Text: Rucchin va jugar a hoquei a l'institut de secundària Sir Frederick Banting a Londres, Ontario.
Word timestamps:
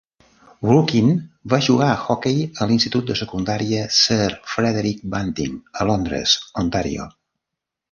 Rucchin 0.67 1.11
va 1.53 1.59
jugar 1.67 1.89
a 1.95 1.99
hoquei 2.13 2.39
a 2.65 2.69
l'institut 2.71 3.11
de 3.13 3.19
secundària 3.21 3.85
Sir 3.99 4.31
Frederick 4.55 5.07
Banting 5.15 5.63
a 5.85 5.89
Londres, 5.93 6.37
Ontario. 6.67 7.09